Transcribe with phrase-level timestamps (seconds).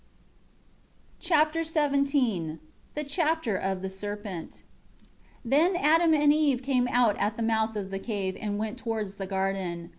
[1.19, 2.57] Chapter XVII
[2.95, 4.63] The Chapter of the Serpent.
[5.43, 8.79] 1 The Adam and Eve came out at the mouth of the cave, and went
[8.79, 9.89] towards the garden.